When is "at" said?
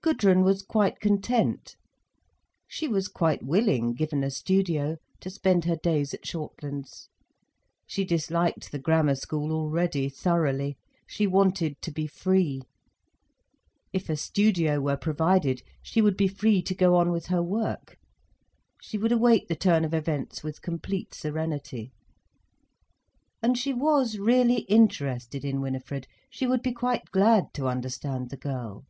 6.14-6.24